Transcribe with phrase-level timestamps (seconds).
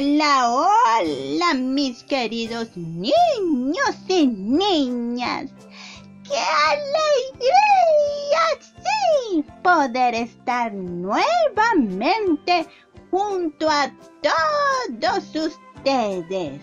[0.00, 5.50] Hola, hola, mis queridos niños y niñas.
[6.22, 6.38] ¡Qué
[6.70, 8.44] alegría!
[8.60, 12.64] Sí, poder estar nuevamente
[13.10, 13.90] junto a
[14.22, 16.60] todos ustedes.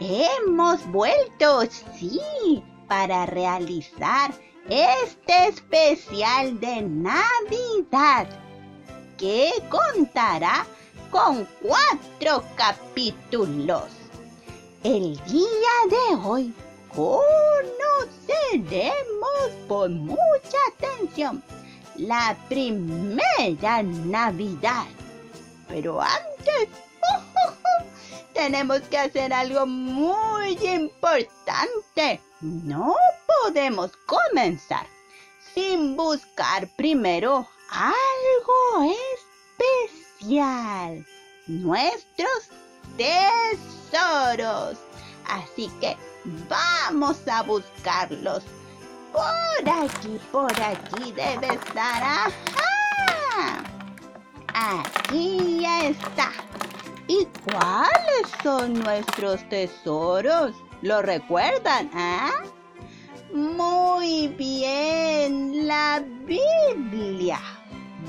[0.00, 1.62] Hemos vuelto,
[1.96, 4.34] sí, para realizar
[4.68, 8.26] este especial de Navidad
[9.16, 10.66] que contará
[11.10, 13.84] con cuatro capítulos.
[14.82, 16.54] El día de hoy
[16.94, 17.22] conoceremos
[19.66, 21.42] por mucha atención
[21.96, 24.86] la primera Navidad.
[25.68, 26.68] Pero antes,
[28.34, 32.20] tenemos que hacer algo muy importante.
[32.40, 32.94] No
[33.42, 34.86] podemos comenzar
[35.54, 38.92] sin buscar primero algo
[39.58, 39.97] especial.
[41.46, 42.50] Nuestros
[42.96, 44.78] tesoros.
[45.28, 45.96] Así que
[46.48, 48.42] vamos a buscarlos.
[49.12, 52.02] Por aquí, por aquí debe estar.
[52.02, 53.62] ¡Ajá!
[54.54, 56.32] Aquí ya está.
[57.06, 60.54] ¿Y cuáles son nuestros tesoros?
[60.82, 61.90] ¿Lo recuerdan?
[61.94, 62.42] ¿Ah?
[63.32, 67.40] Muy bien, la Biblia.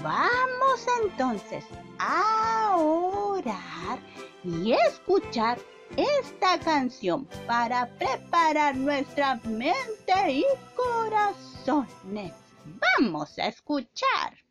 [0.01, 1.65] Vamos entonces
[1.99, 3.99] a orar
[4.43, 5.59] y escuchar
[5.97, 12.33] esta canción para preparar nuestra mente y corazones.
[12.99, 14.48] Vamos a escuchar.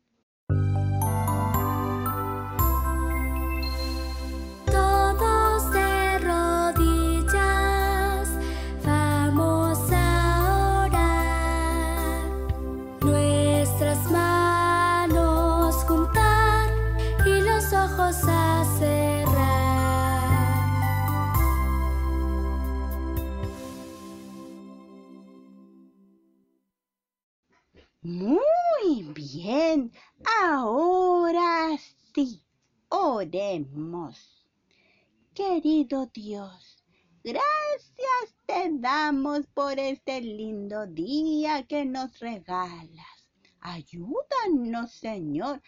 [35.89, 36.83] Dios,
[37.23, 43.27] gracias te damos por este lindo día que nos regalas.
[43.59, 45.61] Ayúdanos, Señor,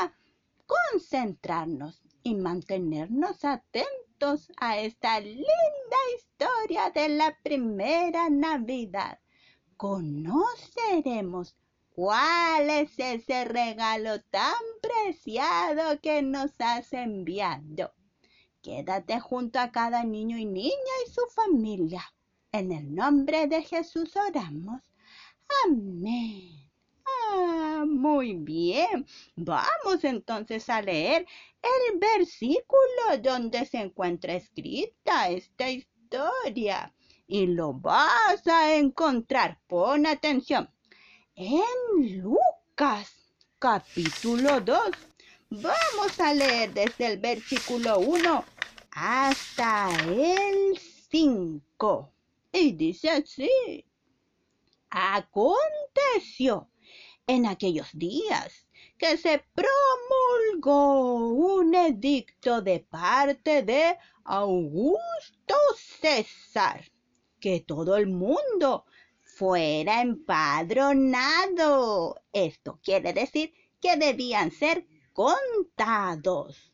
[0.00, 0.12] a
[0.66, 9.20] concentrarnos y mantenernos atentos a esta linda historia de la primera Navidad
[9.76, 11.56] conoceremos
[11.94, 14.52] cuál es ese regalo tan
[14.82, 17.94] preciado que nos has enviado.
[18.62, 22.02] Quédate junto a cada niño y niña y su familia.
[22.52, 24.82] En el nombre de Jesús oramos.
[25.64, 26.70] Amén.
[27.06, 29.06] Ah, muy bien.
[29.36, 31.26] Vamos entonces a leer
[31.62, 36.92] el versículo donde se encuentra escrita esta historia
[37.26, 40.68] y lo vas a encontrar, pon atención,
[41.36, 43.14] en Lucas
[43.58, 45.09] capítulo 2.
[45.52, 48.44] Vamos a leer desde el versículo 1
[48.92, 52.12] hasta el 5.
[52.52, 53.84] Y dice así,
[54.90, 56.70] aconteció
[57.26, 66.92] en aquellos días que se promulgó un edicto de parte de Augusto César
[67.40, 68.84] que todo el mundo
[69.18, 72.22] fuera empadronado.
[72.32, 76.72] Esto quiere decir que debían ser contados.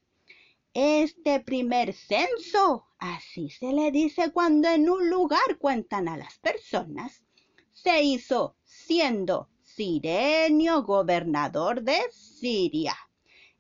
[0.73, 7.23] Este primer censo, así se le dice cuando en un lugar cuentan a las personas,
[7.73, 12.97] se hizo siendo Sirenio gobernador de Siria.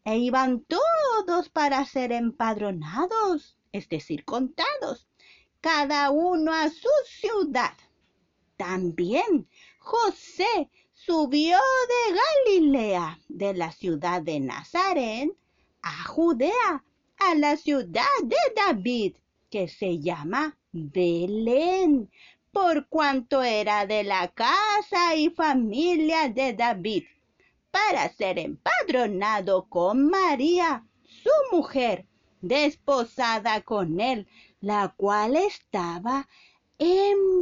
[0.04, 5.08] E iban todos para ser empadronados, es decir, contados
[5.66, 7.76] cada uno a su ciudad.
[8.56, 9.48] También
[9.80, 10.70] José
[11.06, 11.56] subió
[11.88, 12.18] de
[12.50, 15.30] Galilea, de la ciudad de Nazaret,
[15.80, 16.82] a Judea,
[17.18, 19.14] a la ciudad de David,
[19.48, 22.10] que se llama Belén,
[22.50, 27.04] por cuanto era de la casa y familia de David,
[27.70, 32.04] para ser empadronado con María, su mujer,
[32.40, 34.26] desposada con él
[34.60, 36.28] la cual estaba
[36.78, 37.36] embarazada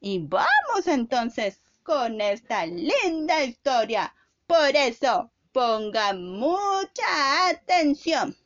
[0.00, 4.14] Y vamos entonces con esta linda historia.
[4.46, 8.36] Por eso, ponga mucha atención.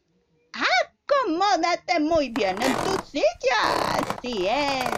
[0.53, 3.99] Acomódate muy bien en tu silla.
[3.99, 4.91] Así es.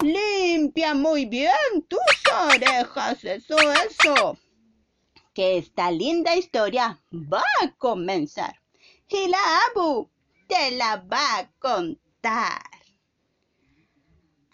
[0.00, 2.00] Limpia muy bien tus
[2.48, 3.24] orejas.
[3.24, 3.56] Eso,
[3.88, 4.38] eso.
[5.34, 8.60] que esta linda historia va a comenzar.
[9.08, 10.10] Y la Abu
[10.48, 12.71] te la va a contar.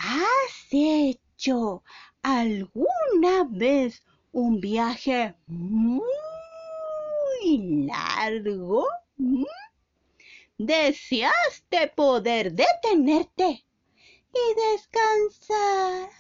[0.00, 1.82] ¿Has hecho
[2.22, 6.06] alguna vez un viaje muy
[7.88, 8.86] largo?
[9.16, 9.42] ¿Mm?
[10.56, 13.66] ¿Deseaste poder detenerte
[14.32, 16.10] y descansar?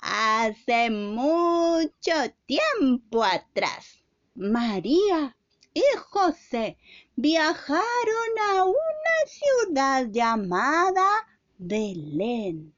[0.00, 2.14] Hace mucho
[2.46, 4.04] tiempo atrás,
[4.36, 5.36] María
[5.74, 6.78] y José
[7.16, 11.26] viajaron a una ciudad llamada
[11.62, 12.74] Belén.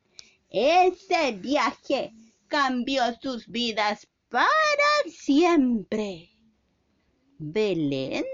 [0.51, 2.13] Ese viaje
[2.49, 6.31] cambió sus vidas para siempre.
[7.39, 8.25] Belén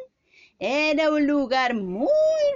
[0.58, 2.08] era un lugar muy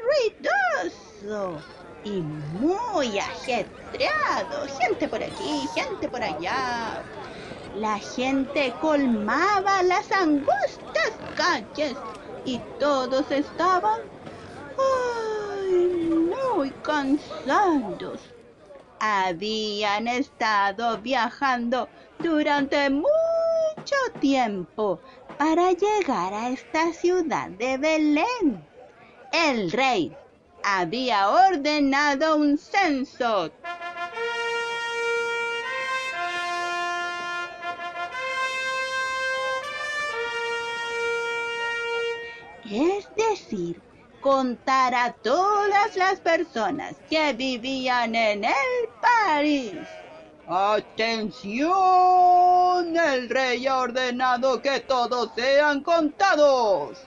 [0.09, 1.63] ruidoso
[2.03, 2.23] y
[2.63, 4.67] muy ajetreado.
[4.81, 7.05] Gente por aquí, gente por allá.
[7.77, 11.95] La gente colmaba las angostas calles
[12.47, 14.01] y todos estaban
[16.63, 18.21] muy cansados.
[19.01, 21.89] Habían estado viajando
[22.21, 25.01] durante mucho tiempo
[25.39, 28.65] para llegar a esta ciudad de Belén.
[29.33, 30.17] El rey
[30.63, 33.51] había ordenado un censo.
[42.71, 43.83] Es decir,
[44.23, 49.75] contar a todas las personas que vivían en el país.
[50.47, 51.67] ¡Atención!
[52.97, 56.99] El rey ha ordenado que todos sean contados.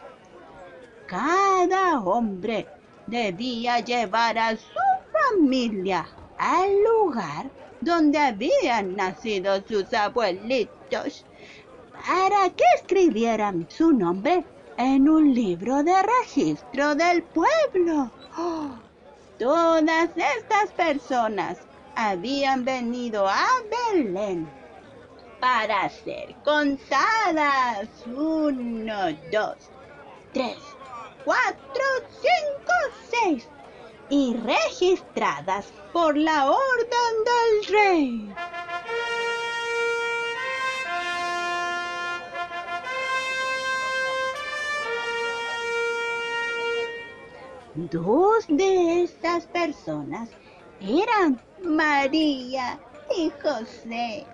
[1.08, 2.68] Cada hombre
[3.08, 4.80] debía llevar a su
[5.12, 6.06] familia
[6.38, 7.50] al lugar
[7.82, 11.26] donde habían nacido sus abuelitos
[12.06, 14.44] para que escribieran su nombre
[14.78, 18.12] en un libro de registro del pueblo.
[19.40, 21.58] todas estas personas
[21.96, 23.48] habían venido a
[23.94, 24.50] Belén
[25.40, 27.88] para ser contadas.
[28.06, 29.58] Uno, dos,
[30.34, 30.58] tres,
[31.24, 31.84] cuatro,
[32.22, 32.74] cinco,
[33.10, 33.48] seis.
[34.10, 38.36] Y registradas por la orden del rey.
[47.76, 50.30] Dos de estas personas
[50.80, 52.80] eran María
[53.18, 54.26] y José.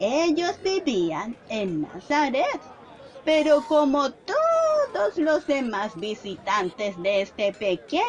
[0.00, 2.60] Ellos vivían en Nazaret,
[3.24, 8.02] pero como todos los demás visitantes de este pequeño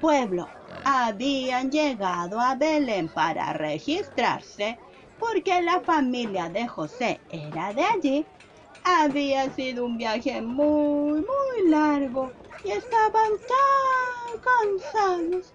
[0.00, 0.48] pueblo
[0.84, 4.78] habían llegado a Belén para registrarse,
[5.18, 8.26] porque la familia de José era de allí,
[8.84, 12.30] había sido un viaje muy, muy largo
[12.64, 15.52] y estaban tan cansados.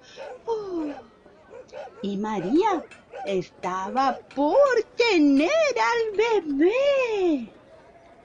[2.02, 2.84] Y María
[3.26, 7.50] estaba por tener al bebé.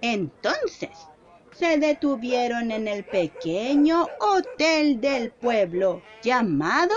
[0.01, 0.91] Entonces
[1.53, 6.95] se detuvieron en el pequeño hotel del pueblo llamado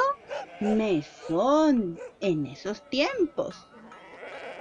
[0.61, 3.67] Mesón en esos tiempos.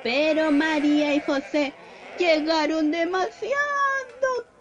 [0.03, 1.73] Pero María y José
[2.19, 3.53] llegaron demasiado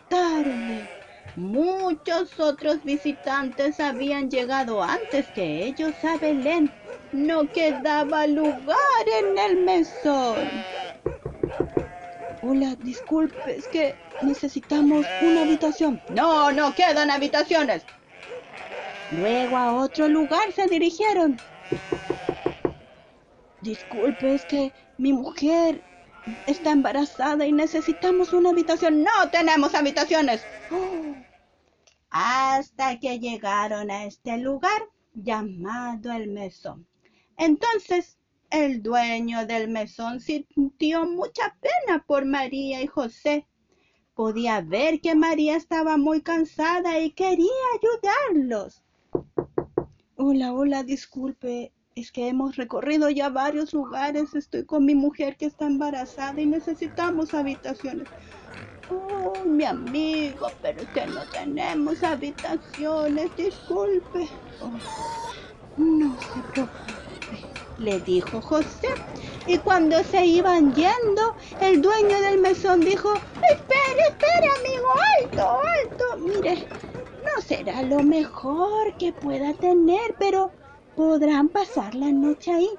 [0.10, 1.01] tarde.
[1.36, 6.70] Muchos otros visitantes habían llegado antes que ellos a Belén.
[7.14, 8.78] No quedaba lugar
[9.20, 10.50] en el mesón.
[12.42, 16.02] Hola, disculpe, es que necesitamos una habitación.
[16.10, 17.86] No, no quedan habitaciones.
[19.12, 21.38] Luego a otro lugar se dirigieron.
[23.62, 25.82] Disculpe, es que mi mujer
[26.48, 29.04] está embarazada y necesitamos una habitación.
[29.04, 30.44] No tenemos habitaciones.
[32.10, 36.88] Hasta que llegaron a este lugar llamado el mesón.
[37.38, 38.18] Entonces
[38.50, 43.48] el dueño del mesón sintió mucha pena por María y José.
[44.14, 47.48] Podía ver que María estaba muy cansada y quería
[47.80, 48.84] ayudarlos.
[50.18, 54.34] Hola, hola, disculpe, es que hemos recorrido ya varios lugares.
[54.36, 58.08] Estoy con mi mujer que está embarazada y necesitamos habitaciones.
[58.90, 63.36] Oh, mi amigo, pero es que no tenemos habitaciones.
[63.36, 64.28] Disculpe.
[64.62, 64.72] Oh,
[65.78, 67.46] no se preocupe,
[67.78, 68.90] le dijo José.
[69.48, 74.88] Y cuando se iban yendo, el dueño del mesón dijo, espere, espere, amigo,
[75.20, 76.18] alto, alto.
[76.20, 76.68] Mire,
[77.24, 80.52] no será lo mejor que pueda tener, pero
[80.96, 82.70] podrán pasar la noche ahí.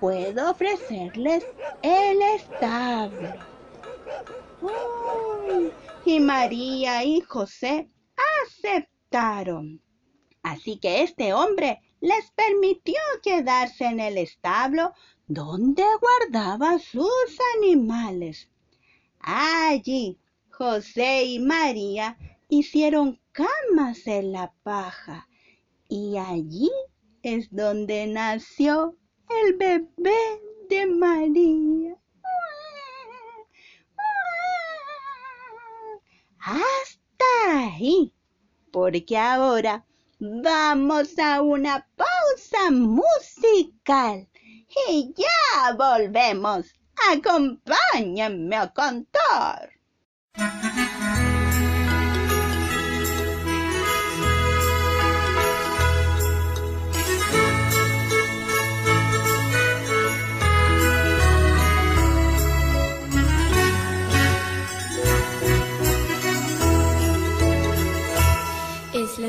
[0.00, 1.44] Puedo ofrecerles
[1.82, 3.32] el establo.
[6.04, 7.90] y María y José
[8.44, 9.82] aceptaron.
[10.42, 14.92] Así que este hombre les permitió quedarse en el establo
[15.26, 18.48] donde guardaba sus animales.
[19.20, 20.18] Allí
[20.50, 22.16] José y María
[22.48, 25.28] hicieron camas en la paja
[25.88, 26.70] y allí
[27.22, 28.96] es donde nació
[29.28, 31.96] el bebé de María.
[36.38, 38.14] Hasta ahí,
[38.72, 39.84] porque ahora
[40.20, 44.28] vamos a una pausa musical
[44.88, 46.72] y ya volvemos.
[47.10, 49.77] Acompáñenme a cantar.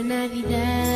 [0.03, 0.88] Navidad,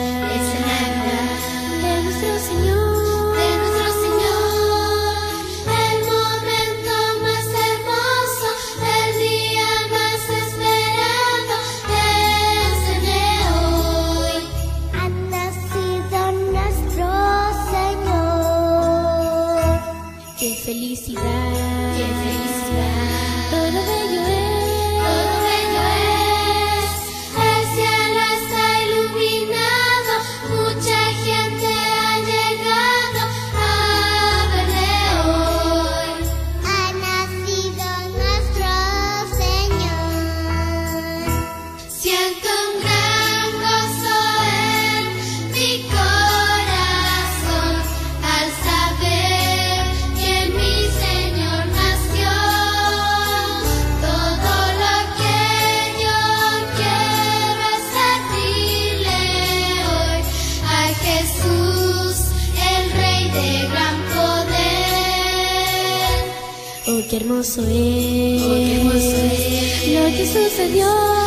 [67.33, 68.41] hermoso es,
[69.91, 71.22] lo que sucedió.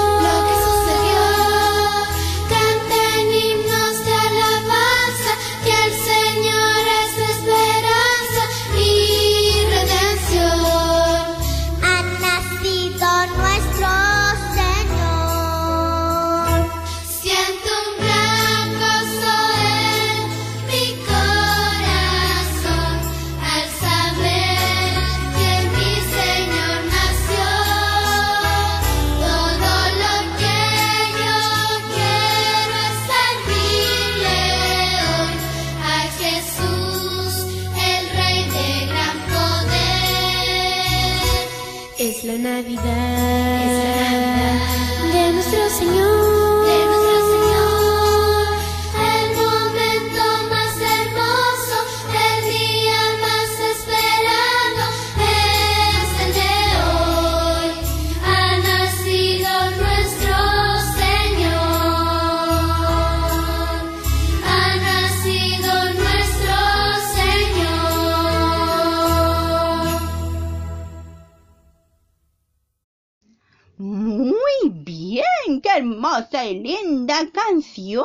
[76.48, 78.04] Y linda canción.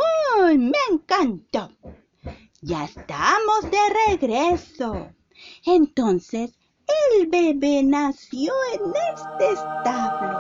[0.58, 1.70] Me encantó.
[2.62, 5.10] Ya estamos de regreso.
[5.66, 6.52] Entonces,
[7.14, 8.82] el bebé nació en
[9.14, 10.40] este establo.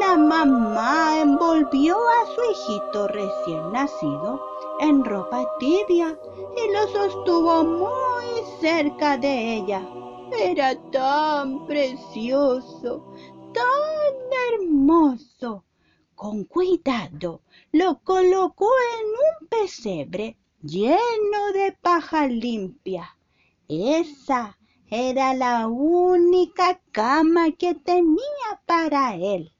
[0.00, 4.40] La mamá envolvió a su hijito recién nacido
[4.80, 6.18] en ropa tibia
[6.56, 9.86] y lo sostuvo muy cerca de ella.
[10.32, 13.04] Era tan precioso,
[13.52, 15.31] tan hermoso
[16.22, 23.16] con cuidado lo colocó en un pesebre lleno de paja limpia.
[23.68, 24.56] Esa
[24.88, 29.52] era la única cama que tenía para él.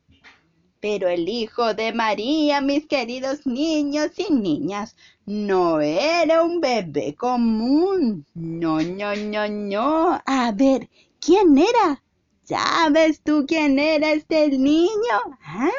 [0.79, 4.95] Pero el hijo de María, mis queridos niños y niñas,
[5.27, 8.25] no era un bebé común.
[8.35, 10.21] No, no, no, no.
[10.25, 10.89] A ver,
[11.19, 12.05] ¿quién era?
[12.45, 15.19] ¿Sabes tú quién era este niño?
[15.45, 15.71] ¿Ah?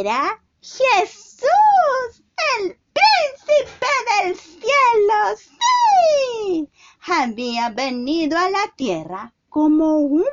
[0.00, 2.24] Era Jesús,
[2.58, 5.36] el príncipe del cielo.
[5.36, 6.68] Sí,
[7.06, 10.24] había venido a la tierra como un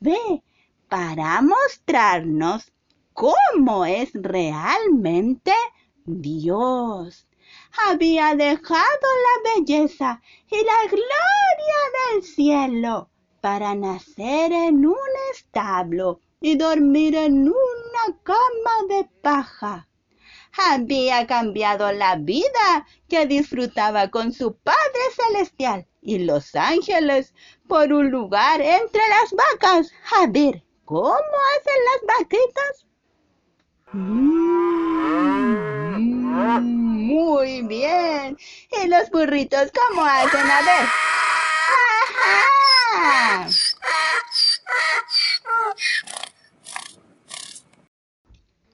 [0.00, 0.42] bebé
[0.88, 2.72] para mostrarnos
[3.12, 5.52] cómo es realmente
[6.06, 7.26] Dios.
[7.86, 13.10] Había dejado la belleza y la gloria del cielo
[13.42, 14.96] para nacer en un
[15.34, 19.88] establo y dormir en una cama de paja.
[20.58, 27.34] Había cambiado la vida que disfrutaba con su Padre Celestial y los ángeles
[27.68, 29.92] por un lugar entre las vacas.
[30.18, 32.86] A ver, ¿cómo hacen las vaquitas?
[33.92, 34.76] Mm,
[37.06, 38.38] muy bien.
[38.82, 40.50] ¿Y los burritos cómo hacen?
[40.50, 40.88] A ver.
[42.08, 43.48] ¡Ajá!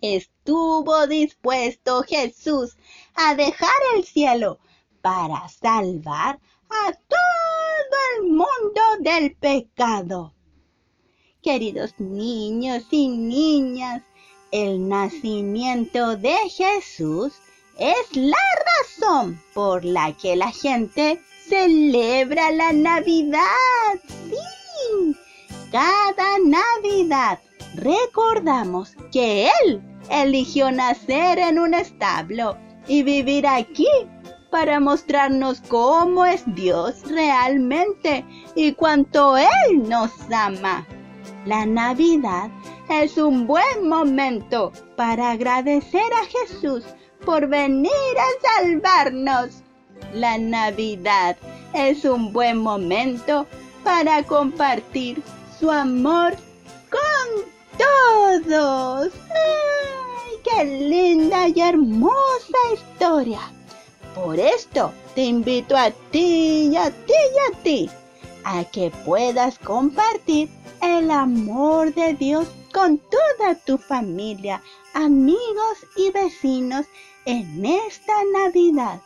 [0.02, 2.76] Estuvo dispuesto Jesús
[3.14, 4.58] a dejar el cielo
[5.00, 10.34] para salvar a todo el mundo del pecado.
[11.40, 14.02] Queridos niños y niñas,
[14.50, 17.34] el nacimiento de Jesús
[17.78, 18.36] es la
[18.80, 24.00] razón por la que la gente celebra la Navidad.
[24.28, 25.16] Sí,
[25.70, 27.38] cada Navidad
[27.76, 29.80] recordamos que Él
[30.12, 33.88] eligió nacer en un establo y vivir aquí
[34.50, 40.86] para mostrarnos cómo es Dios realmente y cuánto Él nos ama.
[41.46, 42.50] La Navidad
[42.90, 46.84] es un buen momento para agradecer a Jesús
[47.24, 49.62] por venir a salvarnos.
[50.12, 51.36] La Navidad
[51.72, 53.46] es un buen momento
[53.82, 55.22] para compartir
[55.58, 56.34] su amor
[56.90, 59.12] con todos.
[59.30, 59.81] ¡Ay,
[60.42, 63.40] qué linda y hermosa historia!
[64.14, 67.90] Por esto te invito a ti y a ti y a ti
[68.44, 70.48] a que puedas compartir
[70.80, 74.62] el amor de Dios con toda tu familia,
[74.94, 76.86] amigos y vecinos
[77.24, 79.00] en esta Navidad.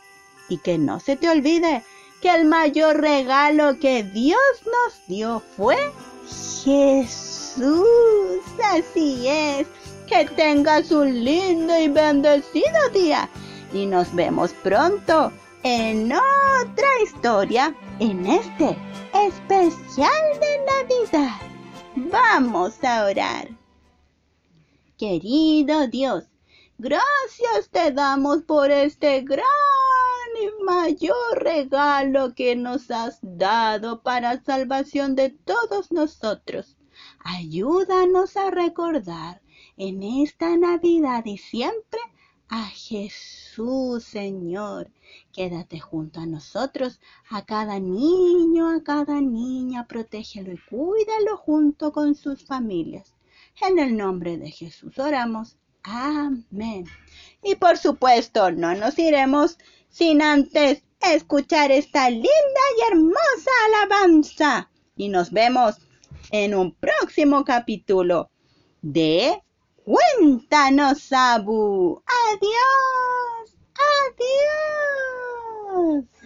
[0.49, 1.83] Y que no se te olvide
[2.21, 5.77] que el mayor regalo que Dios nos dio fue
[6.63, 7.85] Jesús.
[8.63, 9.67] Así es.
[10.07, 13.29] Que tengas un lindo y bendecido día
[13.73, 18.77] y nos vemos pronto en otra historia en este
[19.13, 21.41] especial de Navidad.
[21.95, 23.49] Vamos a orar.
[24.97, 26.23] Querido Dios,
[26.77, 29.43] gracias te damos por este gran
[30.41, 36.77] y mayor regalo que nos has dado para salvación de todos nosotros.
[37.25, 39.41] Ayúdanos a recordar
[39.77, 41.99] en esta Navidad y siempre
[42.49, 44.89] a Jesús, Señor.
[45.33, 52.15] Quédate junto a nosotros, a cada niño, a cada niña, protégelo y cuídalo junto con
[52.15, 53.15] sus familias.
[53.61, 55.57] En el nombre de Jesús oramos.
[55.83, 56.85] Amén.
[57.43, 59.57] Y por supuesto, no nos iremos
[59.89, 62.27] sin antes escuchar esta linda
[62.77, 64.69] y hermosa alabanza.
[64.95, 65.75] Y nos vemos
[66.31, 68.29] en un próximo capítulo
[68.81, 69.41] de
[69.87, 72.03] Cuéntanos, Abu.
[72.27, 73.55] Adiós.
[75.71, 76.16] Adiós.